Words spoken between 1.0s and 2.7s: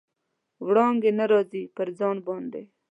نه راځي، پر ځان باندې